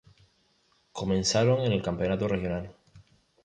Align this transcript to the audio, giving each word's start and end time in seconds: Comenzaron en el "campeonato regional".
Comenzaron 0.93 1.61
en 1.63 1.73
el 1.73 1.83
"campeonato 1.83 2.27
regional". 2.27 2.73